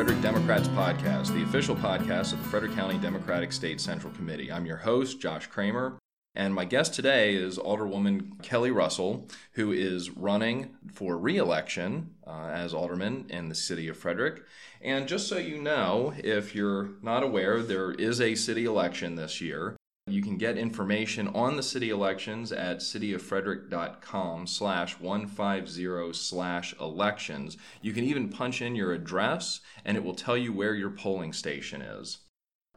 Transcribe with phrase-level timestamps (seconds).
[0.00, 4.50] Frederick Democrats Podcast, the official podcast of the Frederick County Democratic State Central Committee.
[4.50, 5.98] I'm your host, Josh Kramer,
[6.34, 12.48] and my guest today is Alderwoman Kelly Russell, who is running for re election uh,
[12.50, 14.42] as Alderman in the city of Frederick.
[14.80, 19.42] And just so you know, if you're not aware, there is a city election this
[19.42, 19.76] year.
[20.10, 27.56] You can get information on the city elections at cityoffrederick.com slash 150 slash elections.
[27.80, 31.32] You can even punch in your address and it will tell you where your polling
[31.32, 32.18] station is.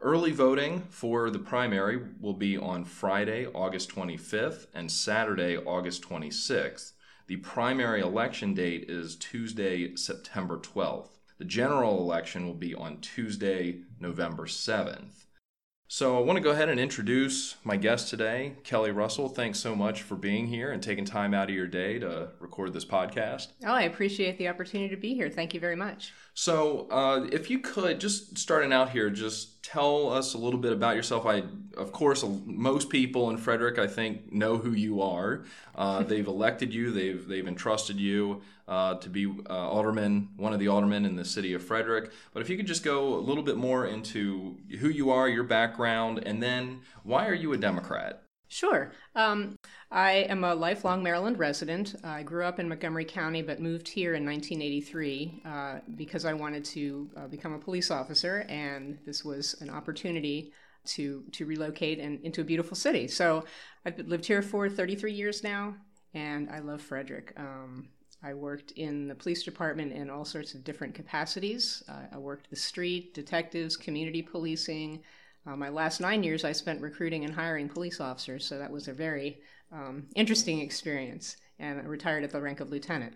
[0.00, 6.92] Early voting for the primary will be on Friday, August 25th and Saturday, August 26th.
[7.26, 11.08] The primary election date is Tuesday, September 12th.
[11.38, 15.23] The general election will be on Tuesday, November 7th.
[15.86, 19.28] So, I want to go ahead and introduce my guest today, Kelly Russell.
[19.28, 22.72] Thanks so much for being here and taking time out of your day to record
[22.72, 23.48] this podcast.
[23.64, 25.28] Oh, I appreciate the opportunity to be here.
[25.28, 26.12] Thank you very much.
[26.32, 30.72] So, uh, if you could just starting out here, just tell us a little bit
[30.72, 31.24] about yourself.
[31.24, 31.42] I,
[31.76, 35.44] of course, most people in Frederick, I think, know who you are.
[35.74, 36.90] Uh, they've elected you.
[36.90, 41.24] They've they've entrusted you uh, to be uh, alderman, one of the aldermen in the
[41.24, 42.12] city of Frederick.
[42.34, 45.44] But if you could just go a little bit more into who you are, your
[45.44, 48.23] background, and then why are you a Democrat?
[48.54, 48.92] Sure.
[49.16, 49.58] Um,
[49.90, 51.96] I am a lifelong Maryland resident.
[52.04, 56.64] I grew up in Montgomery County but moved here in 1983 uh, because I wanted
[56.66, 60.52] to uh, become a police officer, and this was an opportunity
[60.84, 63.08] to, to relocate and, into a beautiful city.
[63.08, 63.44] So
[63.84, 65.74] I've lived here for 33 years now,
[66.14, 67.32] and I love Frederick.
[67.36, 67.88] Um,
[68.22, 71.82] I worked in the police department in all sorts of different capacities.
[71.88, 75.02] Uh, I worked the street, detectives, community policing,
[75.46, 78.88] uh, my last nine years, I spent recruiting and hiring police officers, so that was
[78.88, 79.38] a very
[79.72, 81.36] um, interesting experience.
[81.58, 83.14] And I retired at the rank of lieutenant.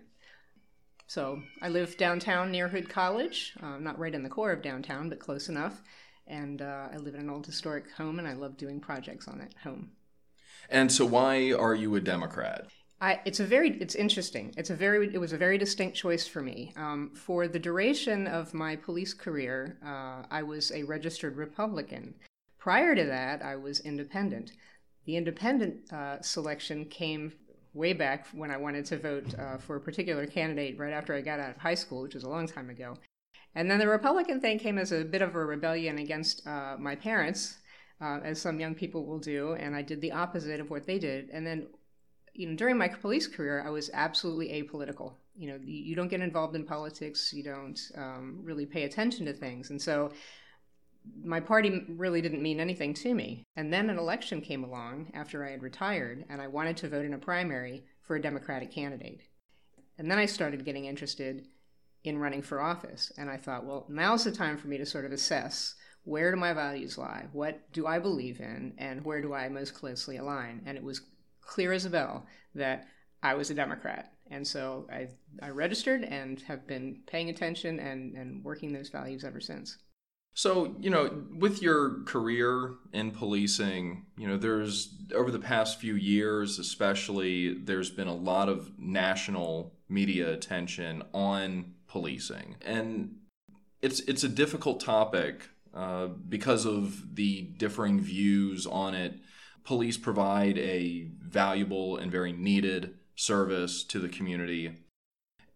[1.07, 5.09] So I live downtown near Hood College, uh, not right in the core of downtown,
[5.09, 5.81] but close enough.
[6.27, 9.39] And uh, I live in an old historic home, and I love doing projects on
[9.39, 9.89] that home.
[10.69, 12.67] And so, why are you a Democrat?
[13.01, 14.53] I, it's a very it's interesting.
[14.57, 16.73] It's a very it was a very distinct choice for me.
[16.75, 22.13] Um, for the duration of my police career, uh, I was a registered Republican.
[22.57, 24.51] Prior to that, I was independent.
[25.05, 27.31] The independent uh, selection came
[27.73, 31.21] way back when I wanted to vote uh, for a particular candidate right after I
[31.21, 32.97] got out of high school, which was a long time ago.
[33.55, 36.95] And then the Republican thing came as a bit of a rebellion against uh, my
[36.95, 37.59] parents,
[38.01, 40.99] uh, as some young people will do, and I did the opposite of what they
[40.99, 41.29] did.
[41.31, 41.67] And then
[42.33, 45.13] you know, during my police career, I was absolutely apolitical.
[45.35, 49.33] You know, you don't get involved in politics, you don't um, really pay attention to
[49.33, 49.69] things.
[49.69, 50.11] And so
[51.23, 53.45] my party really didn't mean anything to me.
[53.55, 57.05] And then an election came along after I had retired, and I wanted to vote
[57.05, 59.21] in a primary for a Democratic candidate.
[59.97, 61.47] And then I started getting interested
[62.03, 63.11] in running for office.
[63.17, 65.75] And I thought, well, now's the time for me to sort of assess
[66.05, 67.27] where do my values lie?
[67.33, 68.73] What do I believe in?
[68.77, 70.61] And where do I most closely align?
[70.65, 71.01] And it was
[71.49, 72.87] clear as a bell that
[73.23, 74.13] I was a Democrat.
[74.29, 75.07] And so I,
[75.41, 79.77] I registered and have been paying attention and, and working those values ever since.
[80.35, 85.95] So, you know, with your career in policing, you know, there's over the past few
[85.95, 92.55] years, especially, there's been a lot of national media attention on policing.
[92.63, 93.15] And
[93.81, 99.15] it's it's a difficult topic uh, because of the differing views on it
[99.69, 104.71] police provide a valuable and very needed service to the community.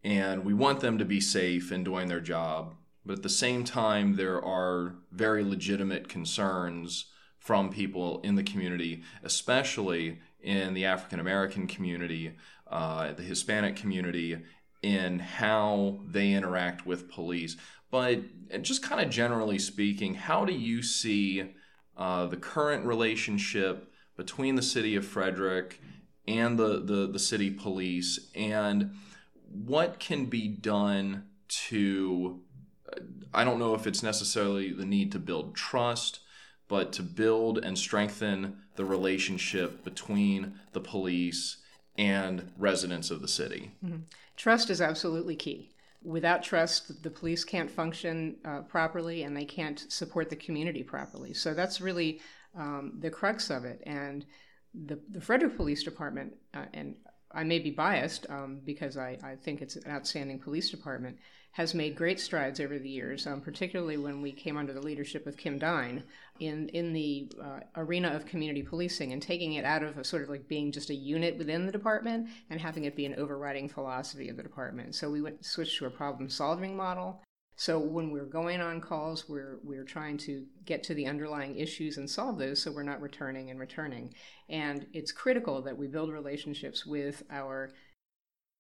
[0.03, 2.75] And we want them to be safe in doing their job.
[3.03, 7.05] But at the same time, there are very legitimate concerns
[7.39, 12.33] from people in the community, especially in the African American community,
[12.67, 14.37] uh, the Hispanic community,
[14.83, 17.57] in how they interact with police.
[17.89, 18.19] But
[18.61, 21.55] just kind of generally speaking, how do you see
[21.97, 25.81] uh, the current relationship between the city of Frederick
[26.27, 28.93] and the, the, the city police and
[29.49, 32.41] what can be done to
[33.33, 36.19] I don't know if it's necessarily the need to build trust,
[36.67, 41.57] but to build and strengthen the relationship between the police
[41.97, 43.71] and residents of the city.
[43.83, 44.01] Mm-hmm.
[44.35, 45.71] Trust is absolutely key.
[46.03, 51.33] Without trust, the police can't function uh, properly and they can't support the community properly.
[51.33, 52.19] So that's really
[52.57, 53.81] um, the crux of it.
[53.85, 54.25] And
[54.73, 56.95] the, the Frederick Police Department, uh, and
[57.31, 61.17] I may be biased um, because I, I think it's an outstanding police department,
[61.53, 65.27] has made great strides over the years, um, particularly when we came under the leadership
[65.27, 66.03] of Kim Dine
[66.39, 70.23] in, in the uh, arena of community policing and taking it out of a sort
[70.23, 73.69] of like being just a unit within the department and having it be an overriding
[73.69, 74.95] philosophy of the department.
[74.95, 77.21] So we went switched to a problem solving model
[77.55, 81.97] So when we're going on calls, we're we're trying to get to the underlying issues
[81.97, 84.13] and solve those so we're not returning and returning.
[84.49, 87.71] And it's critical that we build relationships with our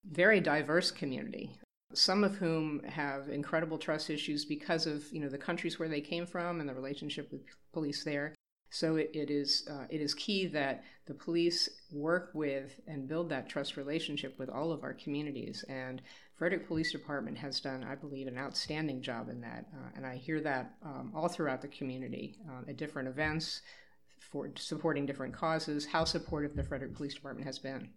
[0.05, 1.57] very diverse community
[1.93, 6.01] some of whom have incredible trust issues because of you know the countries where they
[6.01, 7.41] came from and the relationship with
[7.71, 8.35] police there.
[8.69, 13.29] So it, it is uh, it is key that the police work with and build
[13.29, 15.63] that trust relationship with all of our communities.
[15.69, 16.01] And
[16.35, 19.65] Frederick Police Department has done, I believe, an outstanding job in that.
[19.73, 23.61] Uh, and I hear that um, all throughout the community uh, at different events
[24.19, 25.85] for supporting different causes.
[25.85, 27.89] How supportive the Frederick Police Department has been.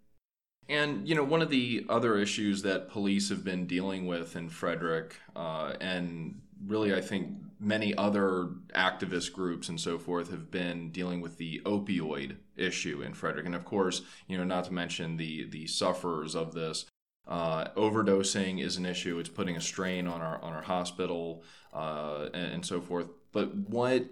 [0.68, 4.48] And, you know, one of the other issues that police have been dealing with in
[4.48, 7.28] Frederick, uh, and really I think
[7.60, 13.14] many other activist groups and so forth have been dealing with the opioid issue in
[13.14, 13.46] Frederick.
[13.46, 16.84] And of course, you know, not to mention the, the sufferers of this.
[17.26, 19.18] Uh, overdosing is an issue.
[19.18, 21.42] It's putting a strain on our on our hospital
[21.74, 23.08] uh, and, and so forth.
[23.32, 24.04] But what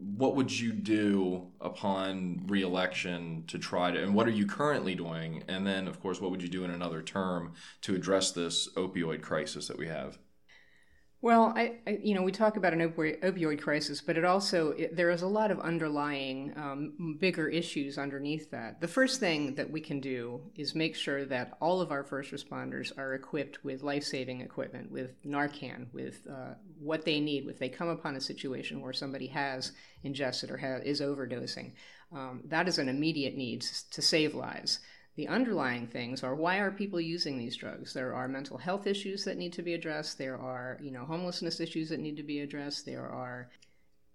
[0.00, 5.44] what would you do upon reelection to try to and what are you currently doing
[5.46, 7.52] and then of course what would you do in another term
[7.82, 10.18] to address this opioid crisis that we have
[11.22, 14.70] well, I, I, you know, we talk about an opioid, opioid crisis, but it also
[14.70, 18.80] it, there is a lot of underlying um, bigger issues underneath that.
[18.80, 22.32] The first thing that we can do is make sure that all of our first
[22.32, 27.68] responders are equipped with life-saving equipment, with Narcan, with uh, what they need if they
[27.68, 31.72] come upon a situation where somebody has ingested or ha- is overdosing.
[32.12, 34.80] Um, that is an immediate need to save lives
[35.16, 37.92] the underlying things are why are people using these drugs?
[37.92, 40.18] There are mental health issues that need to be addressed.
[40.18, 42.86] There are you know homelessness issues that need to be addressed.
[42.86, 43.50] There are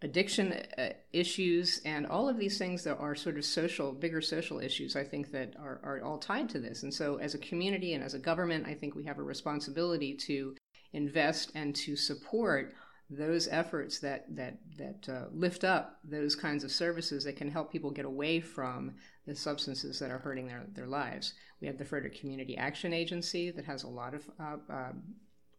[0.02, 4.60] addiction uh, issues and all of these things that are sort of social bigger social
[4.60, 6.84] issues i think that are, are all tied to this.
[6.84, 10.14] And so as a community and as a government i think we have a responsibility
[10.28, 10.56] to
[10.94, 12.74] invest and to support
[13.10, 17.72] those efforts that that that uh, lift up those kinds of services that can help
[17.72, 18.96] people get away from
[19.28, 21.34] the substances that are hurting their, their lives.
[21.62, 24.92] We have the Frederick Community Action Agency that has a lot of uh, uh,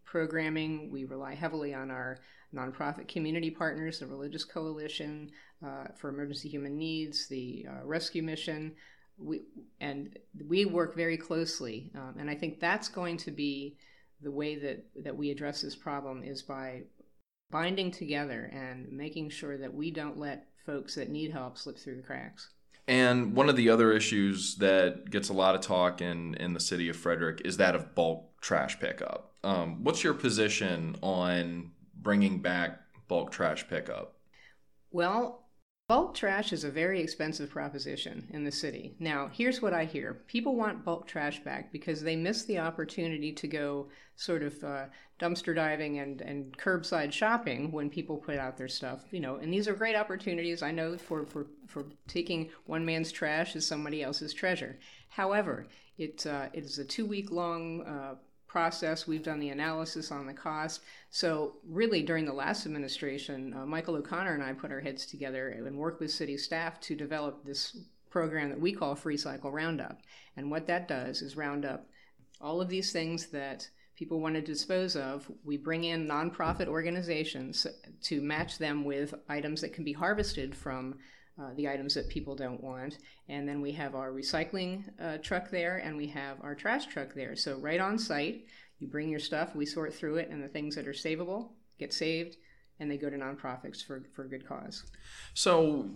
[0.05, 0.91] programming.
[0.91, 2.19] We rely heavily on our
[2.55, 5.31] nonprofit community partners, the Religious Coalition
[5.65, 8.75] uh, for Emergency Human Needs, the uh, Rescue Mission.
[9.19, 9.43] We,
[9.81, 10.17] and
[10.47, 11.91] we work very closely.
[11.95, 13.77] Um, and I think that's going to be
[14.21, 16.83] the way that, that we address this problem is by
[17.51, 21.97] binding together and making sure that we don't let folks that need help slip through
[21.97, 22.51] the cracks.
[22.89, 26.61] And one of the other issues that gets a lot of talk in, in the
[26.61, 29.33] city of Frederick is that of bulk trash pickup.
[29.43, 34.15] Um, what's your position on bringing back bulk trash pickup?
[34.93, 35.47] Well,
[35.89, 38.97] Bulk trash is a very expensive proposition in the city.
[38.99, 43.33] Now, here's what I hear people want bulk trash back because they miss the opportunity
[43.35, 44.87] to go sort of uh,
[45.19, 49.05] dumpster diving and, and curbside shopping when people put out their stuff.
[49.11, 53.13] You know, and these are great opportunities, I know, for, for, for taking one man's
[53.13, 54.79] trash as somebody else's treasure.
[55.09, 55.67] However,
[55.99, 58.17] it, uh, it is a two week long uh,
[58.47, 59.07] process.
[59.07, 60.83] We've done the analysis on the cost.
[61.11, 65.49] So, really, during the last administration, uh, Michael O'Connor and I put our heads together
[65.49, 67.77] and worked with city staff to develop this
[68.11, 70.01] program that we call Free Cycle Roundup.
[70.37, 71.87] And what that does is round up
[72.41, 75.31] all of these things that people want to dispose of.
[75.45, 77.67] We bring in nonprofit organizations
[78.03, 80.99] to match them with items that can be harvested from
[81.41, 82.99] uh, the items that people don't want.
[83.29, 87.15] And then we have our recycling uh, truck there and we have our trash truck
[87.15, 87.37] there.
[87.37, 88.47] So, right on site,
[88.79, 91.93] you bring your stuff, we sort through it, and the things that are savable get
[91.93, 92.37] saved
[92.79, 94.85] and they go to nonprofits for, for good cause.
[95.35, 95.89] So,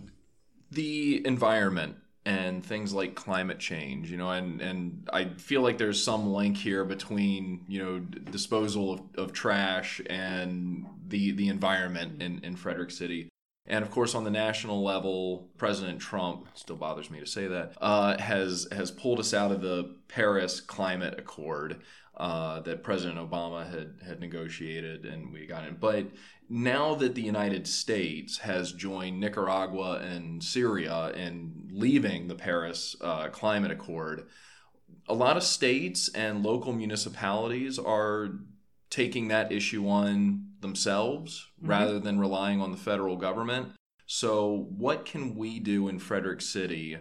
[0.71, 1.97] the environment
[2.27, 6.57] and things like climate change, you know, and, and I feel like there's some link
[6.57, 12.91] here between, you know, disposal of, of trash and the, the environment in, in Frederick
[12.91, 13.30] City.
[13.71, 17.75] And of course, on the national level, President Trump still bothers me to say that
[17.81, 21.81] uh, has has pulled us out of the Paris Climate Accord
[22.17, 25.77] uh, that President Obama had had negotiated, and we got in.
[25.77, 26.07] But
[26.49, 33.29] now that the United States has joined Nicaragua and Syria in leaving the Paris uh,
[33.29, 34.27] Climate Accord,
[35.09, 38.31] a lot of states and local municipalities are
[38.91, 41.71] taking that issue on themselves mm-hmm.
[41.71, 43.73] rather than relying on the federal government.
[44.07, 46.99] So, what can we do in Frederick City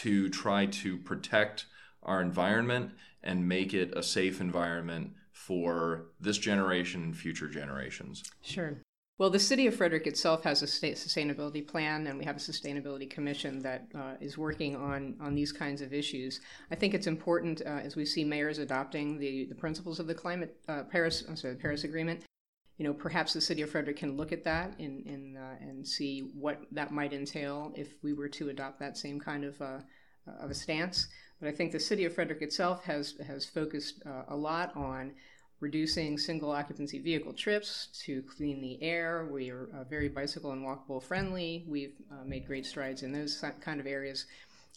[0.00, 1.66] to try to protect
[2.02, 2.92] our environment
[3.22, 8.22] and make it a safe environment for this generation and future generations?
[8.42, 8.78] Sure.
[9.18, 12.40] Well, the city of Frederick itself has a state sustainability plan, and we have a
[12.40, 16.40] sustainability commission that uh, is working on, on these kinds of issues.
[16.70, 20.14] I think it's important uh, as we see mayors adopting the, the principles of the
[20.14, 22.24] climate uh, Paris, sorry, the Paris Agreement
[22.78, 25.86] you know, perhaps the city of Frederick can look at that and and, uh, and
[25.86, 29.78] see what that might entail if we were to adopt that same kind of uh,
[30.40, 31.08] of a stance.
[31.40, 35.12] But I think the city of Frederick itself has has focused uh, a lot on
[35.60, 39.28] reducing single occupancy vehicle trips to clean the air.
[39.30, 41.64] We are uh, very bicycle and walkable friendly.
[41.68, 44.26] We've uh, made great strides in those kind of areas.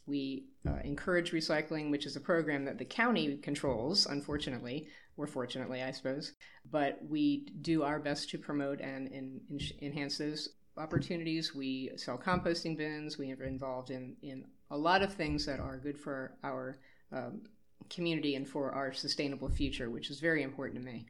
[0.08, 5.82] We uh, encourage recycling, which is a program that the county controls, unfortunately, or fortunately,
[5.82, 6.34] I suppose.
[6.70, 9.42] But we do our best to promote and,
[9.82, 11.56] enhance those opportunities.
[11.56, 13.18] We sell composting bins.
[13.18, 16.78] We are involved in, in a lot of things that are good for our
[17.12, 17.42] um,
[17.90, 21.08] community and for our sustainable future, which is very important to me.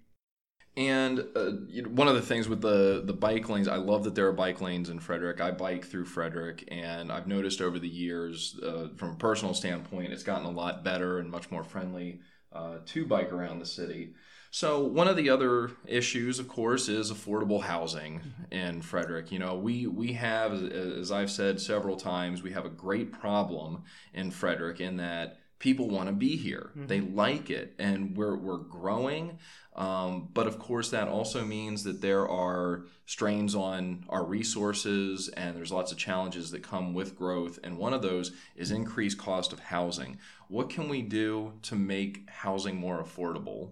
[0.78, 1.52] And uh,
[1.88, 4.60] one of the things with the the bike lanes, I love that there are bike
[4.60, 5.40] lanes in Frederick.
[5.40, 10.12] I bike through Frederick, and I've noticed over the years, uh, from a personal standpoint,
[10.12, 12.20] it's gotten a lot better and much more friendly
[12.52, 14.16] uh, to bike around the city.
[14.52, 19.32] So one of the other issues, of course, is affordable housing in Frederick.
[19.32, 23.84] You know, we we have, as I've said several times, we have a great problem
[24.14, 26.70] in Frederick in that people want to be here.
[26.70, 26.86] Mm-hmm.
[26.86, 29.40] They like it, and we're we're growing.
[29.76, 35.58] Um, but of course, that also means that there are strains on our resources, and
[35.58, 37.58] there's lots of challenges that come with growth.
[37.64, 40.20] And one of those is increased cost of housing.
[40.50, 43.72] What can we do to make housing more affordable?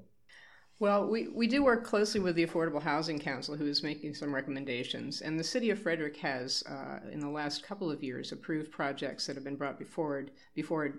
[0.79, 4.35] Well, we, we do work closely with the Affordable Housing Council, who is making some
[4.35, 5.21] recommendations.
[5.21, 9.25] And the City of Frederick has, uh, in the last couple of years, approved projects
[9.27, 10.95] that have been brought before, before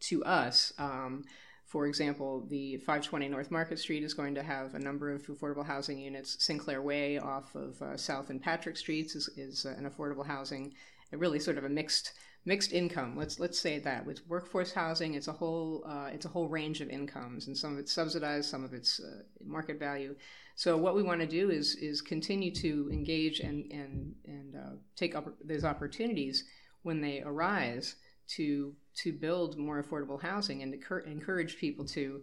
[0.00, 0.72] to us.
[0.78, 1.24] Um,
[1.68, 5.66] for example, the 520 North Market Street is going to have a number of affordable
[5.66, 6.42] housing units.
[6.42, 10.72] Sinclair Way off of uh, South and Patrick Streets is, is uh, an affordable housing,
[11.12, 12.14] really sort of a mixed
[12.46, 13.14] mixed income.
[13.16, 16.80] Let's let's say that with workforce housing, it's a whole uh, it's a whole range
[16.80, 20.16] of incomes, and some of it's subsidized, some of it's uh, market value.
[20.54, 24.76] So what we want to do is is continue to engage and and and uh,
[24.96, 26.44] take up those opportunities
[26.82, 27.96] when they arise
[28.28, 32.22] to to build more affordable housing and to encourage people to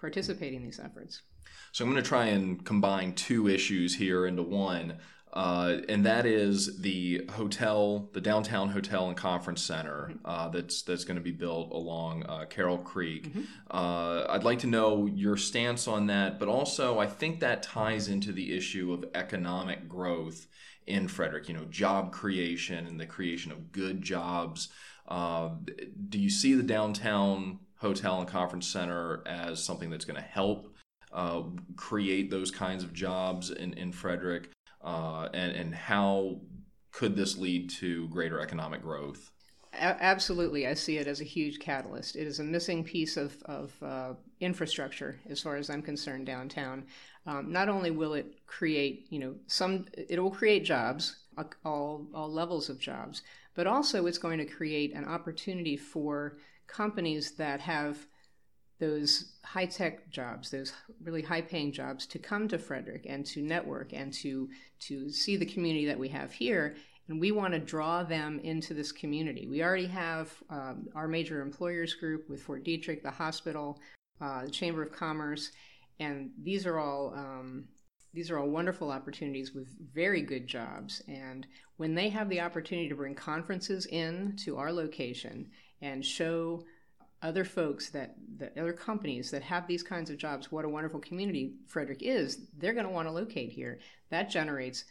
[0.00, 1.22] participate in these efforts.
[1.72, 4.98] So I'm going to try and combine two issues here into one.
[5.32, 10.18] Uh, and that is the hotel, the downtown hotel and conference center mm-hmm.
[10.24, 13.28] uh, that's that's going to be built along uh, Carroll Creek.
[13.28, 13.42] Mm-hmm.
[13.70, 18.08] Uh, I'd like to know your stance on that, but also I think that ties
[18.08, 20.46] into the issue of economic growth
[20.86, 21.48] in Frederick.
[21.48, 24.70] You know, job creation and the creation of good jobs.
[25.08, 25.50] Uh,
[26.08, 30.74] do you see the downtown hotel and conference center as something that's going to help
[31.12, 31.42] uh,
[31.76, 34.50] create those kinds of jobs in, in Frederick?
[34.82, 36.40] Uh, and, and how
[36.92, 39.30] could this lead to greater economic growth?
[39.80, 42.16] absolutely, I see it as a huge catalyst.
[42.16, 46.84] It is a missing piece of, of uh, infrastructure, as far as I'm concerned, downtown.
[47.26, 51.16] Um, not only will it create, you know, some, it will create jobs,
[51.64, 53.22] all, all levels of jobs,
[53.58, 56.38] but also it's going to create an opportunity for
[56.68, 57.98] companies that have
[58.78, 60.72] those high tech jobs, those
[61.02, 64.48] really high paying jobs, to come to Frederick and to network and to
[64.78, 66.76] to see the community that we have here.
[67.08, 69.48] And we want to draw them into this community.
[69.48, 73.80] We already have um, our major employers group with Fort Detrick, the hospital,
[74.20, 75.50] uh, the Chamber of Commerce,
[75.98, 77.64] and these are all um,
[78.18, 81.00] these are all wonderful opportunities with very good jobs.
[81.06, 81.46] And
[81.76, 85.48] when they have the opportunity to bring conferences in to our location
[85.80, 86.64] and show
[87.22, 90.98] other folks that, that other companies that have these kinds of jobs, what a wonderful
[90.98, 93.78] community Frederick is, they're going to want to locate here.
[94.10, 94.82] That generates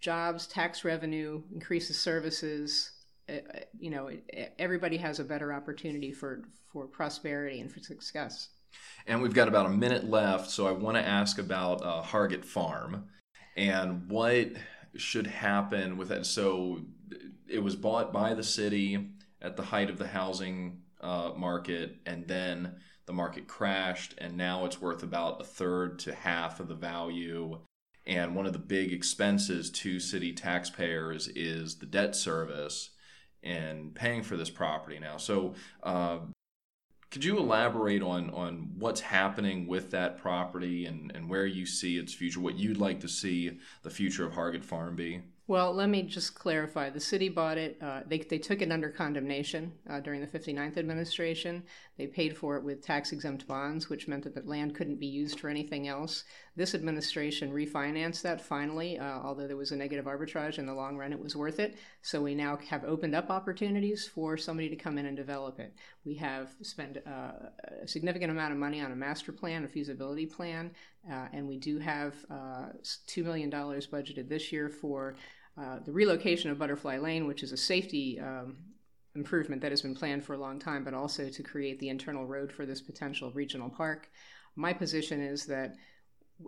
[0.00, 2.92] jobs, tax revenue, increases services.
[3.80, 4.08] You know,
[4.56, 8.50] everybody has a better opportunity for, for prosperity and for success.
[9.06, 12.44] And we've got about a minute left, so I want to ask about uh, Hargett
[12.44, 13.08] Farm
[13.56, 14.48] and what
[14.96, 16.26] should happen with it.
[16.26, 16.82] So
[17.48, 19.08] it was bought by the city
[19.40, 24.66] at the height of the housing uh, market, and then the market crashed, and now
[24.66, 27.58] it's worth about a third to half of the value.
[28.06, 32.90] And one of the big expenses to city taxpayers is the debt service
[33.42, 35.16] and paying for this property now.
[35.16, 36.18] So, uh,
[37.18, 41.98] could you elaborate on on what's happening with that property and, and where you see
[41.98, 45.22] its future, what you'd like to see the future of Hargett Farm be?
[45.48, 46.90] Well, let me just clarify.
[46.90, 47.76] The city bought it.
[47.82, 51.64] Uh, they, they took it under condemnation uh, during the 59th administration.
[51.96, 55.08] They paid for it with tax exempt bonds, which meant that the land couldn't be
[55.08, 56.22] used for anything else.
[56.58, 60.96] This administration refinanced that finally, uh, although there was a negative arbitrage in the long
[60.96, 61.76] run, it was worth it.
[62.02, 65.72] So we now have opened up opportunities for somebody to come in and develop it.
[66.04, 67.50] We have spent uh,
[67.80, 70.72] a significant amount of money on a master plan, a feasibility plan,
[71.08, 72.70] uh, and we do have uh,
[73.06, 75.14] $2 million budgeted this year for
[75.56, 78.56] uh, the relocation of Butterfly Lane, which is a safety um,
[79.14, 82.26] improvement that has been planned for a long time, but also to create the internal
[82.26, 84.10] road for this potential regional park.
[84.56, 85.76] My position is that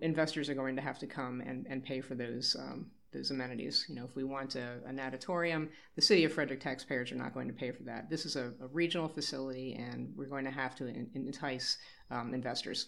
[0.02, 3.86] investors are going to have to come and, and pay for those um, those amenities.
[3.88, 7.34] You know, if we want a, a natatorium, the city of Frederick taxpayers are not
[7.34, 8.08] going to pay for that.
[8.08, 11.78] This is a, a regional facility, and we're going to have to in, entice
[12.10, 12.86] um, investors.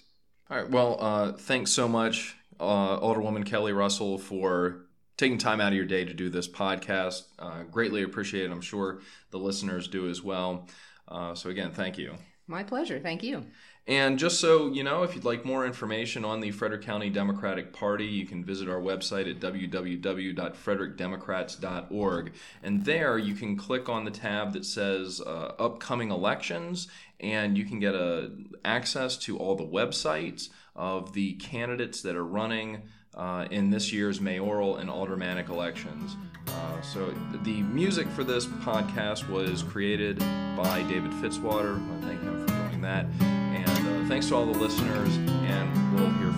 [0.50, 0.70] All right.
[0.70, 5.86] Well, uh, thanks so much, uh, Alderwoman Kelly Russell, for taking time out of your
[5.86, 7.22] day to do this podcast.
[7.38, 8.50] Uh, greatly appreciate it.
[8.50, 10.68] I'm sure the listeners do as well.
[11.08, 12.14] Uh, so again, thank you.
[12.46, 12.98] My pleasure.
[12.98, 13.46] Thank you.
[13.86, 17.72] And just so you know, if you'd like more information on the Frederick County Democratic
[17.72, 22.32] Party, you can visit our website at www.frederickdemocrats.org.
[22.62, 26.86] And there you can click on the tab that says uh, Upcoming Elections,
[27.18, 28.28] and you can get uh,
[28.64, 32.82] access to all the websites of the candidates that are running.
[33.14, 36.16] Uh, in this year's mayoral and aldermanic elections.
[36.48, 37.12] Uh, so,
[37.42, 40.18] the music for this podcast was created
[40.56, 41.76] by David Fitzwater.
[41.76, 43.04] I thank him for doing that.
[44.12, 46.31] Thanks to all the listeners, and we'll hear